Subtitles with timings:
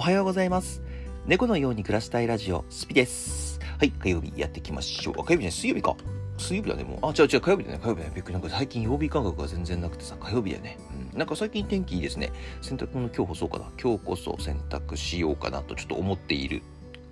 [0.00, 0.80] おはようございます。
[1.26, 3.60] 猫のように暮らしたいラジオ、スピです。
[3.78, 5.14] はい、火曜日やっていきましょう。
[5.20, 5.94] あ、火曜日ね、水曜日か。
[6.38, 6.98] 水曜日だね、もう。
[7.02, 8.12] あ、違う違う、火曜日だね、火曜日だね。
[8.14, 8.32] びっくり。
[8.32, 10.78] なんか最近曜日感覚が全然なくてさ、火曜日だよね。
[11.12, 11.18] うん。
[11.18, 12.32] なんか最近天気いいですね。
[12.62, 13.70] 洗濯物今日干そうかな。
[13.78, 16.62] 今日こそ洗濯しようかなとちょっと思っている。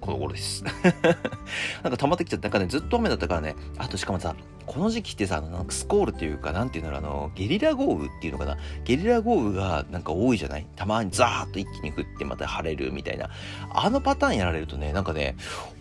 [0.01, 0.65] この頃です。
[1.83, 4.37] なんか溜まってきちゃって、なんかね、ずっと雨だったからね、あとしかもさ、
[4.67, 8.57] この時期ってさ、なんかスコールっていうか、なんていうんだろう、あの、ゲリラ豪雨っていうのかな。
[8.85, 10.67] ゲリラ豪雨がなんか多いじゃない？
[10.77, 13.31] たまにザーッと一気に降ってまた晴れるみたいな。
[13.71, 15.37] あのパターンやられるとね、なんかね、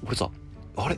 [0.05, 0.29] 俺さ、
[0.77, 0.97] あれ？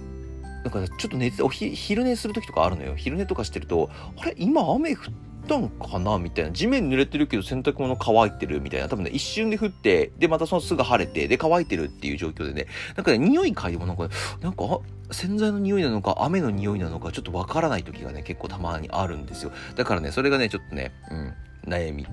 [0.64, 2.96] なんか、ちょっと寝て、お昼寝する時とかあるのよ。
[2.96, 4.36] 昼寝とかしてると、あれ？
[4.38, 6.52] 今雨降ってたんかなみたいな。
[6.52, 8.88] 地面濡れてるけど洗濯物乾いてるみたいな。
[8.88, 14.08] 多分ね、一瞬で降って、で、またそのすぐ晴れて、で、乾いてるっていう状況でね、なんかね、匂い嗅いでもなんか、
[14.42, 14.80] なんか、
[15.12, 19.52] 洗剤の匂いなのか、雨の匂いなのか、ちょっとわからない時がね、結構たまにあるんですよ。
[19.76, 21.34] だからね、それがね、ちょっとね、うん、
[21.68, 22.06] 悩み。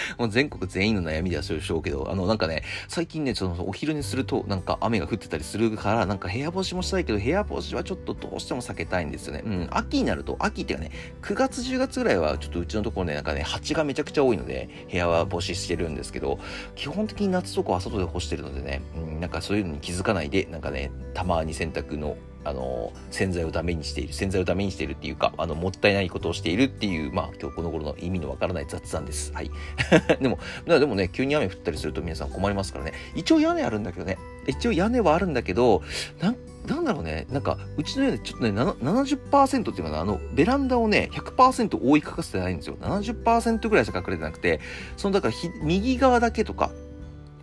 [0.18, 9.42] もう全国全員の悩みではそうでしょうけど、あの、なんかね、最近ね、ちょっと、お昼にすると、なんか雨が降ってたりするから、なんか部屋干しもしたいけど、部屋干しはちょっとどうしても避けたいんですよね。
[9.44, 10.90] うん、秋になると、秋っていうかね、
[11.22, 16.38] 9月10月ぐらいは、ちょっとうちのところね、なんかね、蜂がめちゃくちゃ多いので、部屋は干ししてるんですけど、
[16.74, 29.32] 基本的に夏とかは外で干してるのでね、うん、なんかそういうのに気づかないで、なんかね、たまに洗濯のあの洗剤をダメにしている洗剤をダメにしているっていうかあのもったいないことをしているっていうまあ今日この頃の意味のわからない雑談です。
[29.32, 29.50] はい。
[30.22, 32.92] でもでもね急に雨降ったりすると皆さん困りますからね。
[33.16, 34.16] 一応屋根あるんだけどね。
[34.46, 35.82] 一応屋根はあるんだけど
[36.20, 36.36] なん
[36.68, 37.26] なんだろうね。
[37.32, 40.00] なんかうちの屋根ちょっとね70%っていうかな。
[40.00, 42.76] あのベランダをね100%覆いかかせてないんですよ。
[42.80, 44.60] 70%ぐらいしか隠れてなくて。
[44.96, 46.70] そのだから右側だけとか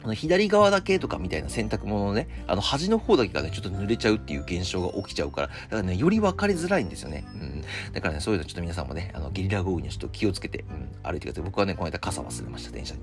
[0.03, 7.25] あの左側だけとかみたいな洗濯物のね、あの端の方だけがね、ちょっと濡れちゃうっていう現象が起きちゃうから、だからね、より分かりづらいんですよね。
[7.33, 7.63] うん。
[7.93, 11.43] だからね、そういうのちょっと皆さんもね、あの、ゲリラ豪雨にちょっと気をつけて、うん、歩いてください。
[11.43, 13.01] 僕はね、この間傘忘れました、電車に。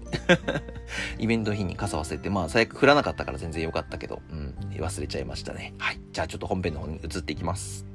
[1.19, 5.75] イベントの日に傘忘れて、まあ、最悪降らなかったから全然良かったけど、うん、忘れちゃいましたね。
[5.79, 6.01] はい。
[6.13, 7.90] じゃあちょっと本編の方に移っていきます。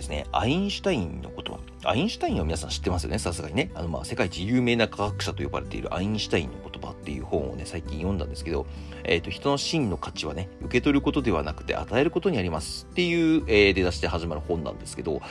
[0.00, 3.70] ですね、アインシュタインのこと、アインシュタインは皆さん知ってますよね、さすがにね。
[3.74, 6.69] あの、まあ、世界一有名な科学者と呼ばれているアインシュタインの言葉
[7.00, 8.66] っていう本をね、最近読んだんですけど、
[9.04, 15.22] えーと、人の真の価値はね、受け取ることではなくて与えることにありますっていう、えー、出だしで始まる本なんですけど、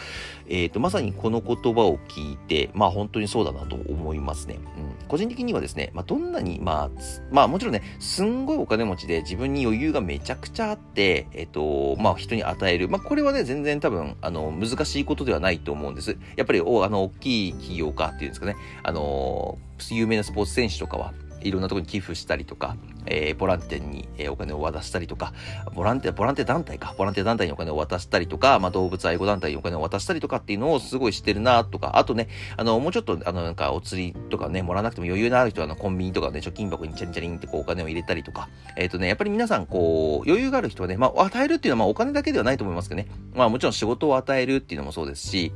[0.47, 4.59] えーと、まさにこの言葉を聞いて、まあ、本当にそうだなと思いますね。
[5.01, 6.89] うん、個人的にはですね、まあ、どんなに、まあ、
[7.31, 12.89] まあ、もちろんね、すんごいお金持ちで自分に余裕がめちゃくちゃあって、えっ、と、まあ、人に与える。
[12.89, 16.17] まあ、これはね、全然多分、あの、難しいことではないと思うんです。
[16.35, 19.57] やっぱり、お、あの、大きい企業家っていうんですかね、あの、
[19.91, 25.33] 有名なスポーツ選手とかは、いろんなとこに寄付したりとか、えー、ボランティアに、え、お金を渡したりとか、
[25.73, 45.53] ボランティア、ボランティア団体か、ボランティア団体にお金を渡したりとか、まあ、動物愛護団体にお金を渡したりとかっていうのをすごいしてるなとか、あとね、あの、もうちょっと、あの、なんか、お釣りとかね、もらわなくても余裕のある人は、あの、コンビニとかね、貯金箱にチャリンチャリンってこう、お金を入れたりとか、えっ、ー、とね、やっぱり皆さん、こう、余裕がある人はね、まあ、与えるっていうのは、まあ、お金だけではないと思いますけどね、まあ、もちろん仕事を与えるっていうのもそうですし、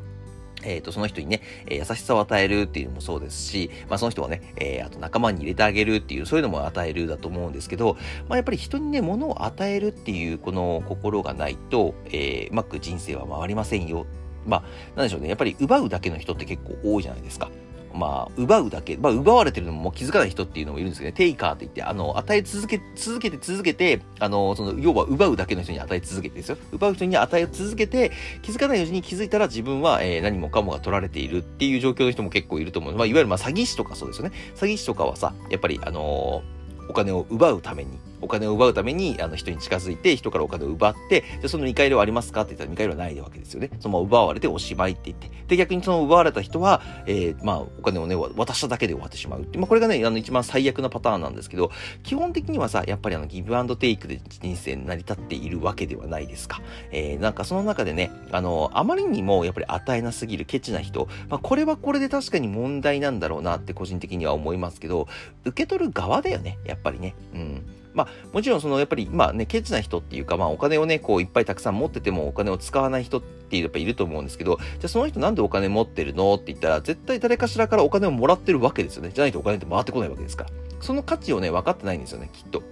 [0.64, 7.96] えっ、ー、と、その人にね、え、優しさを与えるっていうのもそうですし、まあその人をね、えー、あと仲間に入れてあげるっていう、そういうのも与えるだと思うんですけど、
[8.28, 14.06] まあやっぱり人にね、物を与えるっていうこの心がないと、えうまく人生は回りませんよ。
[14.46, 14.64] まあ、
[14.96, 15.30] なんでしょうね。
[15.30, 17.50] やっぱり奪うだけの人って結構多いじゃないですか。
[17.94, 26.58] まあ、奪うだけ、まあ、奪われてるのも気づかない人っていうのもいるんですけどね、テイカーって言って、あの、与え続け、続けて続けて、あの、その、要は奪うだけの人に与え続けてですよ。
[26.72, 28.12] 奪う人に与え続けて、
[28.42, 32.96] 気づかないうちに気づいたら自分は、えー、何もかもが取られているっていう状況の人も結構いると思う。
[32.96, 34.36] まあ、いわゆる、まあ、詐欺師とかそうですよね。
[34.56, 42.42] 詐欺師とかはさ、やっぱり、あのーお金を奪うために、お金を奪うために、あの人に近づいて、人からお金を奪って、で、その見返りはありますか？
[42.42, 43.70] って言ったら見返りはないわけですよね。
[43.80, 45.30] そのまま奪われておしまいって言って。
[45.48, 49.58] で、逆にその奪われた人は、えー、まあ、お金をね、渡しただけで終わってしまうって。
[49.58, 51.70] まあ、これがね、あの、一番最悪なパターンなんですけど、
[52.04, 56.62] 基本的にはさ、やっぱりあの、ギブアンドテイクで人生成り立っているわけではないですか。
[56.92, 65.08] えー、なんかその中でね、あの、あまりにもやっぱり与えなすぎるケチな人、まあ、これはこれで確かに問題なんだろうなって個人的には思いますけど、
[65.46, 67.16] 受け取る側だよね、やっぱりね。
[67.34, 67.66] うん。
[67.94, 80.46] まあ、もちろんそのやっぱりまあねケチな人っていうかまあお金をねこういっぱいたくさん持っててもお金を使わない人ってやっぱいると思うんですけどじゃあその人なんでお金持ってるのって言ったら絶対誰かしらからお金をもらってるわけですよねじゃないとお金って回ってこないわけですか？
[80.46, 80.50] ら
[80.82, 82.64] その価値をね分かってないんですよねきっと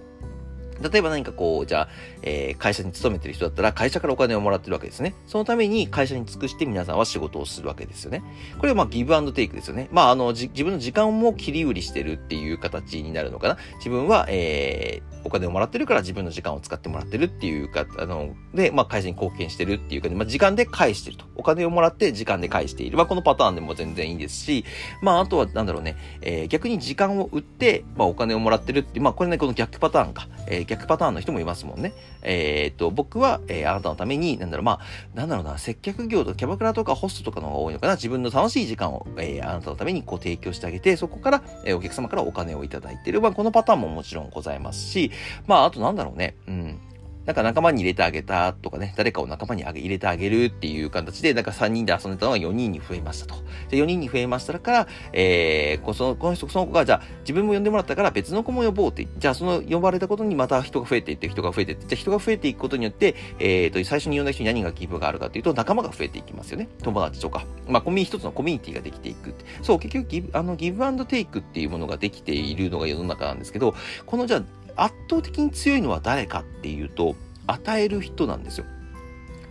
[0.90, 1.88] 例えば何かこう、じゃあ、
[2.22, 5.14] えー、会社に勤めてる人だったら、会社からお金をもらってるわけですね。
[5.28, 8.24] そのために会社に尽くして皆さんは仕事をするわけですよね。
[8.58, 9.88] これはまあ、ギブアンドテイクですよね。
[9.92, 13.58] まあ、あの、自分の時間も切り売りしてるっていう形になるのかな。
[13.76, 21.24] 自分は、えー、お金をもらってるから自分の時間を使ってもらってるっていうか、あの、で、まあ、会社に貢献してるっていうか、まあ、時間で返してると。
[21.36, 22.96] お金をもらって時間で返している。
[22.96, 24.64] まあ、このパターンでも全然いいですし、
[25.00, 30.28] まあ、あとは、なんだろうね、えー、逆に時間を売って、まあ、お金をもらってるって、まあ、これね、この逆パターンか。
[30.48, 31.92] えー、逆パターンの人もいますもんね。
[32.22, 34.80] えー、っと、僕は、えー、あなたのために、なんだろう、まあ、
[35.14, 37.94] なんだろうな、接客業とかキャバクラとかホストとかの方が多いのかな。
[37.94, 43.20] 自分の楽しい時間を、えー、あなたのためにこう提供してあげて、そこから、えー、お客様からお金をいただいている。
[43.20, 45.11] まあ、このパターンももちろんございますし、
[45.46, 46.80] まあ、あとなんだろうね、うん。
[47.26, 53.36] なんか仲間に入れてあげたとかね、誰かを仲間に入れてあげるっていう形で、なんか3人で遊んでたのが4人に増えましたと。
[53.70, 66.68] で、4人に増えましたから、えー、その、この人、その子が、じゃあ自分も呼んでもらったから別の子も呼ぼうって、じゃあその呼ばれたことにまた人が増えていって、人が増えていって、じゃあ人が増えていくことによって、えーと、最初に呼んだ人に何が気分があるかっていうと、仲間が増えていきますよね。
[66.82, 67.46] 友達とか。
[67.68, 69.32] まあ、コミュニ一つのコミュニティができていく。
[69.62, 73.76] そう、結局ギブ、あの、ギブアンドテイクっていうものができているのが世の中なんですけど、
[74.06, 74.42] このじゃあ、
[74.76, 77.16] 圧倒的に強いのは誰かっていうと、
[77.46, 78.66] 与える人なんですよ。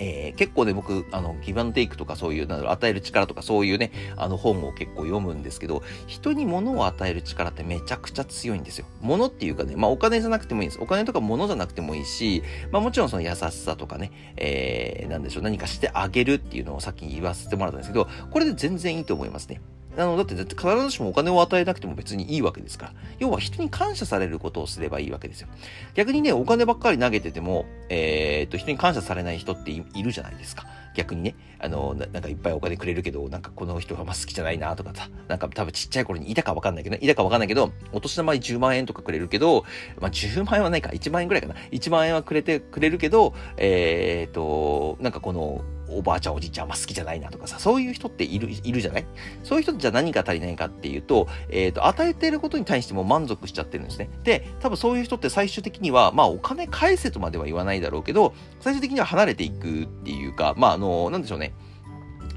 [0.04, 8.88] えー、結構ね、僕、あの、ギブアンテイクとかそういう、なんだろう、与える力とかそういうね、あの本を結構読むんですけど、人に物を与える力ってめちゃくちゃ強いんですよ。
[9.02, 10.82] 物っていうかね、まあお金じゃなくてもいいんです。
[10.82, 12.42] お金とか物じゃなくてもいいし、
[12.72, 19.62] まあもちろんその優しさとかね、えー、なんでしょう、何かしてあげるっていうのをさっき言わせてもらったんですけど、これで全然いいと思いますね。
[19.98, 22.94] あの、だって必ずしもお金を与えなくても別にいいわけですから。
[23.20, 25.48] 要は人に感謝されることをすればいいわけですよ。
[25.94, 30.66] 逆にね、お金ばっかり投げてても、えー、っと、人に感謝されない人っているじゃないですか。
[30.94, 39.66] 逆にね、あのな、なんかいっぱいお金くれるけど、なんかこの人がま好きじゃないなとかさ、なんか多分ちっちゃい頃にいたかわかんないけど、ね、いたかわかんないけど、お年玉に10万円とかくれるけど、
[40.00, 41.56] まあ10万円はないか、1万円ぐらいかな。
[41.72, 45.62] 1万円はくれてくれるけど、えー、っと、なんかこの、
[45.92, 49.06] おばあちゃんおじいちゃんは好きじゃないなとかさ、そういう人っている、いるじゃない？
[49.44, 54.10] そういう人じゃ何が足りないかっていうと、えっ、ー、と、与えていることに対しても満足しちゃってるんですね。
[54.24, 61.54] で、多分そういう人って最終的には、まあお金返せとまでは言わないだろうけど、最終的には離れていくっていうか、まああの、なんでしょうね。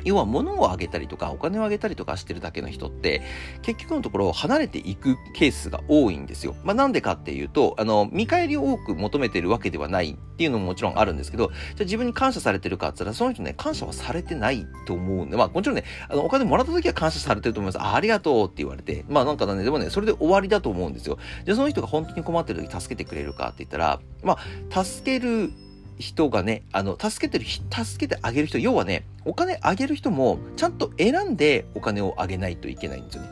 [0.05, 3.23] 要は物をあげたりとかお金をあげたりとかしてるだけの人って
[3.63, 6.55] 結局のところ離れていくケースが多いんですよ。
[6.63, 17.83] まあなんでかっていうと、あの、見返りを多く求めてるわけではないっていうのももちろんあるんですけど、じゃあ自分に感謝されてるかって言ったらその人ね、感謝はされてないと思うんで、まあもちろんね、あの、お金もらった時は感謝されてると思います。
[17.83, 21.19] あありがとうって言われて、まあなんかね、でもね、それで終わりだと思うんですよ。
[21.45, 24.39] じゃあその人が本当に困ってる時助けてくれるかって言ったら、ま
[24.71, 25.51] あ、助ける
[25.99, 33.29] 人がね、あの、助けてる、助けてあげる人、要はね、お金あげる人も、ちゃんと選んでお金をあげないといけないんですよね。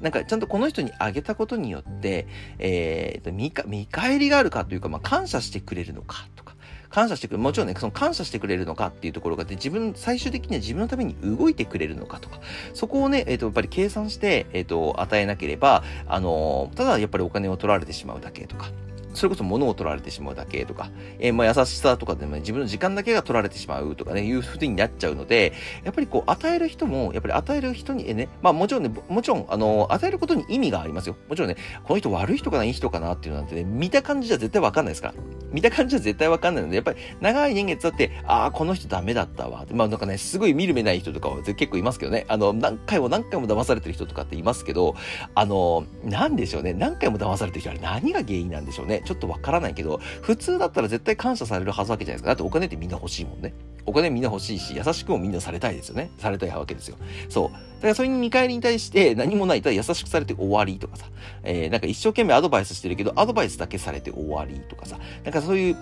[0.00, 2.26] なんか、ちゃんとこの人にあげたことによって、
[2.58, 6.54] えー、見か、見返りがあるかというか、まあ、感謝してくれるのかとか、
[6.88, 12.40] 感謝してくれる、もちろんね、その感謝してくれるのかっていうところがで、自分、最終的には自分のために動いてくれるのかとか、
[12.72, 18.70] そこをね、えっ、ー、と、やっぱり計算して、えっ、ー、と、与えなければ、あのー、ただやっぱりお金を取られてしまうだけとか、
[19.14, 25.52] それこそ物を取られてしまうだけとか、えー、まあ優しさとかでも、ね、自分の時間だけが取られてしまうとかね、いうふうになっちゃうので、
[25.84, 31.16] やっぱりこう、与える人も、やっぱり与える人に、えね、まあもちろんね、もちろん、あの、与えることに意味がありますよ。
[31.28, 35.14] もちろんね、この人悪い人かな、いい人かなっていうなんてね、見た感じじゃ絶対わかんないですから。
[35.52, 39.66] 見た感じは絶対わかんないので、やっぱり長い年月だって、ああ、この人ダメだったわ。
[39.72, 44.94] まあなんかね、すごい見る目ない人とかは結構いますけどね、あの、何回も何回も騙されてる人とかっていますけど、
[45.34, 48.99] あの、なんでしょうね、何回も騙されてる人は何が原因なんでしょうね。
[49.04, 52.28] ちょっとわからないけど、普通だったら絶対感謝されるはずわけじゃないですか。
[52.28, 53.52] だってお金ってみんな欲しいもんね。
[53.86, 56.10] お金みんな欲しいし、優しくもみんなされたいですよね。
[56.18, 56.96] されたいわけですよ。
[57.28, 57.50] そう。
[57.52, 61.06] だからそれに見返りに対して何もないただ優しくされて終わりとかさ、
[61.42, 65.76] えー、なんか一生懸命アドバイスしてるけど、アドバイスだけされて終わりとかさ、なんかそういう、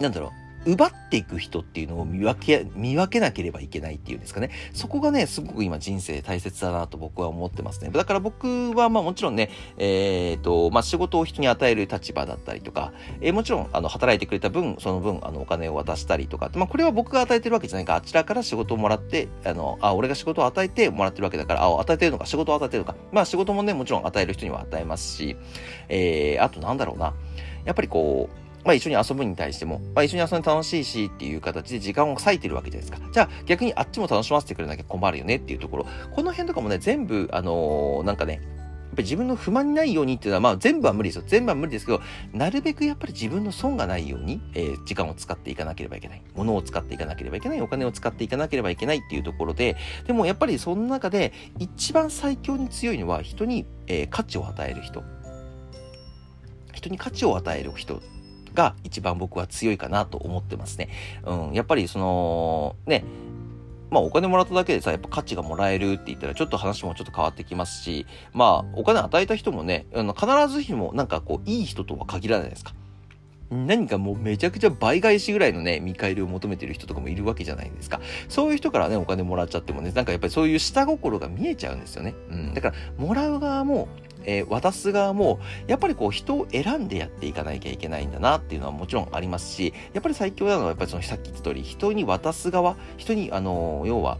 [0.00, 0.30] なんだろう、
[0.66, 4.50] 奪っていく人っていうのを見分け、見分けなければいけないっていうんですかね。
[4.72, 7.90] そこがね、すごく今人生大切だなと僕は思ってますね。
[7.90, 22.96] だから僕はまあもちろんね、えっ、ー、と、まあ仕事を人に与える立場だったりとか、えー、もちろん、あの、働いてくれた分、その分、あの、お金を渡したりとか、まあこれは僕が与えてるわけじゃないか、あちらから仕事をもらって、あの、あ、俺が仕事を与えてもらってるわけだから、あ、与えてるのか、仕事を与えてるのか。
[23.10, 25.36] まあ仕事もね、もちろん与える人には与えますし、
[25.88, 27.14] えー、あとなんだろうな。
[27.64, 33.08] やっぱりこう、まあ一緒に遊ぶに対しても、まあ一緒に遊んで楽しいしっていう形で時間を割いてるわけじゃないですか。
[33.12, 35.86] じゃあ逆にあっちも楽しませてくれなきゃ困るよねっていうところ。
[36.14, 38.42] この辺とかもね、全部、あのー、なんかね、やっ
[38.96, 41.24] ぱり自分の不満にないようにっていうのは、まあ全部は無理ですよ。
[41.26, 42.02] 全部は無理ですけど、
[42.32, 46.22] なるべくやっぱり自分の損がないように、えー、時間を使っていかなければいけない。
[46.34, 47.60] 物を使っていかなければいけない。
[47.62, 49.76] お金を使っていかなければいけないっていうところで、
[50.06, 55.02] でもやっぱりその中で一番最強に強いのは人に、えー、価値を与える人。
[56.74, 58.02] 人に価値を与える人
[58.54, 60.88] が一番僕は強いかなと思ってますね。
[61.24, 63.04] うん、やっぱりその、ね、
[63.90, 72.74] まあお金もらっただけでさ、やっぱ価値がもらえるって言ったらちょっと話もちょっと変わってきますし、まあお金与えた人もね、あの必ずしもなんかこういい人とは限らないですか。
[73.52, 78.00] 何かもうめちゃくちゃ倍返しぐらいのね、見返りを求めてる人とかもいるわけじゃないですか。
[78.28, 82.14] そういう人からね、お金もらっちゃってもね、なんかやっぱりそういう下心が見えちゃうんですよね。
[82.30, 82.54] うん。
[82.54, 83.88] だから、もらう側も、
[84.24, 94.18] えー、渡す側も、やっぱりこう人を選んでやっていかなきゃいけないんだなっていうのはもちろんありますし、やっぱり最強なのはやっぱりそのさっき言った通り、人に渡す側、人に、あの、要は、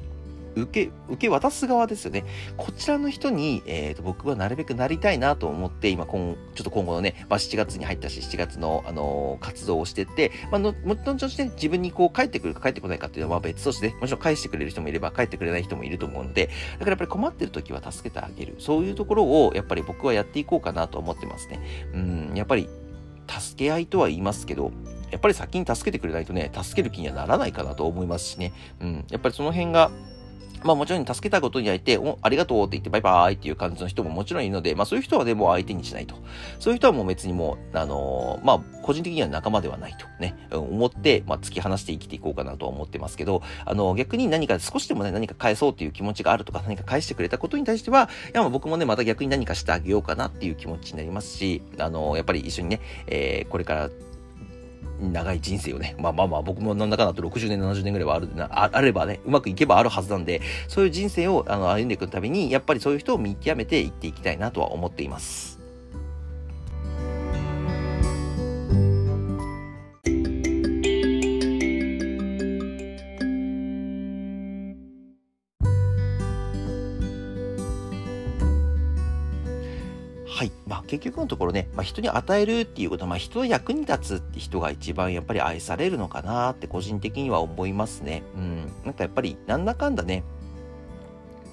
[0.55, 2.25] 受け、受け渡す側ですよね。
[2.57, 18.57] こちらの人に、えーと、僕はなるべくなりたいなと思って、今、今、ちょっと今後のね、まあ、7月に入ったし、7月の、あのー、活動をしてって、まあ、の、もちろんね、自分にこう、帰ってくるか帰ってこないかっていうのは別として、もちろん返してくれる人もいれば、帰ってくれない人もいると思うので、だからやっぱり困ってる時は助けてあげる。
[18.59, 21.61] そういうところを、やっぱり僕はやっていこうかなと思ってますね。
[21.95, 22.69] うん、やっぱり、
[23.29, 24.73] 助け合いとは言いますけど、
[25.11, 28.53] やっぱり先に助けてくれないとね、助ける気にはならないかなと思いますしね。
[28.81, 29.91] うん、やっぱりその辺が、
[30.65, 36.17] まあもちろん助けたことにあいて、お、ありがとうって言ってバイバーイっていう感じの人ももちろんいるので、まあそういう人はね、も相手にしないと。
[36.59, 53.91] そういう人はもう別にもう、あのー、まあ個人的には仲間ではないとね、思って、まあ突き放して生きていこうかなとは思ってますけど、あのー、逆に何か少しでもね、何か返そうっていう気持ちがあるとか、何か返してくれたことに対しては、いや、まあ僕もね、また逆に何かしてあげようかなっていう気持ちになりますし、あのー、やっぱり一緒にね、えー、これから
[55.11, 65.62] 長い人生をね、まあまあまあ僕もなんだかんだと60年、70年ぐらいはあるああればね、うまくいけばあるはずなんで、そういう人生をあの歩んでいくために、やっぱりそういう人を見極めていっていきたいなとは思っています。
[80.43, 80.53] はい。
[80.67, 88.25] まあ結局のところね、まあ、人に与えるっていうことは、まあ人の役に立つって人が一番やっぱり愛されるのかなって個人的には思いますね。
[88.35, 88.73] うん。
[88.85, 90.25] なんかやっぱりなんだかんだね、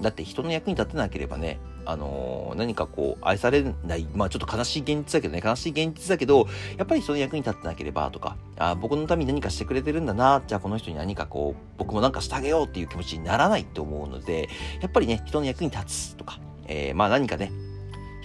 [0.01, 14.49] だって人の役に立てなければね、あのー、何かこう、愛されない、まあちょっと悲しい現実だけどね、悲しい現実だけど、やっぱり人の役に立ってなければとか、あ僕のために何かしてくれてるんだな、じゃあこの人に何かこう、僕も何かしてあげようっていう気持ちにならないと思うので、
[14.81, 17.51] やっぱりね、人の役に立つとか、えー、まあ何かね、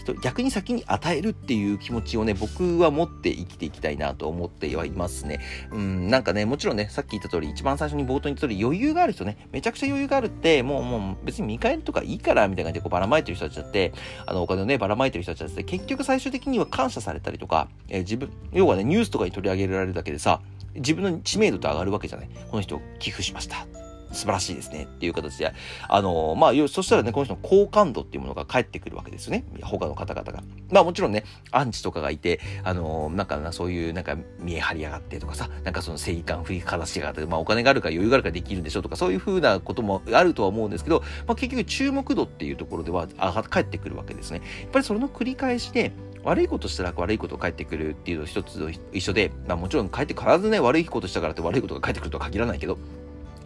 [0.04, 5.40] 人、逆に先に与えるっていう気持ちをね、僕は持って生きていきたいなと思ってはいますね。
[5.72, 13.92] うん、なんかね、もちろんね、さっき言った通り、一番最初に冒頭に言った通り、余裕がある人ね、めちゃくちゃ余裕があるって、もう、もう別に見返りとかいいから、みたいな感じでこうばらまいてる人たちだって、
[14.26, 20.40] あの、お金をね、ばらまいてる人たちだって、結局最終的には感謝されたりとか、えー、自分、要はね、ニュースとかに取り上げられるだけでさ、
[20.74, 22.28] 自分の知名度って上がるわけじゃない。
[22.50, 23.83] この人寄付しました。
[24.14, 25.52] 素晴らしいですねっていう形で、
[25.88, 29.44] あのまあ、そしたらね、この人の好感度っていうものが返ってくるわけですよね。
[29.62, 30.42] 他の方々が。
[30.70, 44.40] まあもちろんね、アンチとかがいて、あのなんかそういうなんか見え張りやがってとかさ、なんかその正義感振りかざしやがって、まあお金があるから余裕があるからできるんでしょとか、そういうふうなこともあるとは思うんですけど、まあ結局注目度っていうところでは、あ返ってくるわけですね。
[44.62, 45.92] やっぱりそれの繰り返しで、
[46.24, 52.78] 悪いことしたら悪いこと返ってくるっていうの一つと一緒で、まあもちろん返って必ずね、悪いことしたからって悪いことが返ってくるとは限らないけど、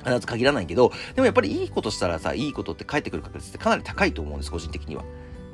[0.08, 5.04] 必ず限らないけど、でもやっぱりいいことしたらさ、いいことって返ってくる確率ってかなり高いと思うんです、個人的には。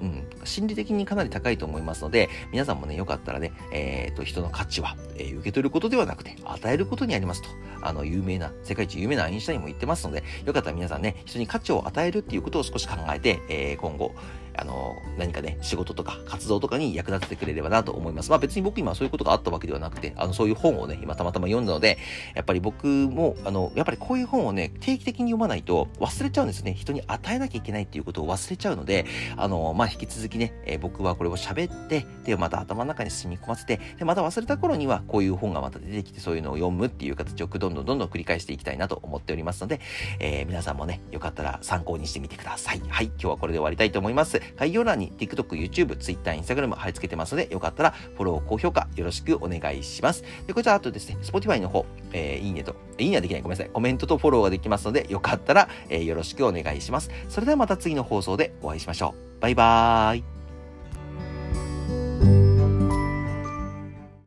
[0.00, 7.48] うん、心理的にかなり高いと思いますので、皆さんもね、よかったらね、えっ、ー、と、人の価値は、えー、受け取ることではなくて、与えることにありますと、
[7.80, 14.14] あの、有名な、世界一有名なアインシュタインも言ってますので、よかったら皆さんね、人に価値を与えるっていうことを少し考えて、えー、今後、
[14.56, 18.30] あの、何かね、仕事とか活動とかに役立ててくれればなと思います。
[18.30, 21.98] まあ別に僕今そういうことがあったわけではなくて、あの、そういう本をね、今たまたま読んだので、
[22.34, 26.74] やっぱり僕も、あの、やっぱりこういう本をね、定期的に読まないと忘れちゃうんですね。
[26.74, 29.06] 人に与えなきゃいけないっていうことを忘れちゃうので、
[29.36, 39.80] あの、まあ引き続きね、えー、僕はこれを喋って、で、また頭の中に染み込ませて、で、また忘れた頃にはこういう本がまた出てきて、そういうのを読むっていう形をどんどんどんどん繰り返していきたいなと思っておりますので、
[40.18, 42.80] えー、皆さんもね、よかったら参考にしてみてください。
[42.88, 44.40] はい、今日はこれで終わりたいと思います。
[44.56, 50.24] 概要欄に TikTok、YouTube、Twitter、Instagram 貼り付けてますので、よかったらフォロー、高評価よろしくお願いします。
[50.46, 53.42] で、こちらあとですね、Spotify の方、えー、いいねと、いいねはできない。
[53.42, 53.70] ごめんなさい。
[53.72, 57.10] コメントとフォローができますので、よかったら、えー、よろしくお願いします。
[57.28, 59.40] それではまた次の放送でお会いしましょう。
[59.40, 60.33] バイバーイ。